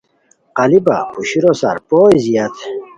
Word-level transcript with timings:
قالیپہ 0.57 0.95
پوشورو 1.11 1.51
سار 1.61 1.77
پوئی 1.87 2.17
زیاد 2.23 2.53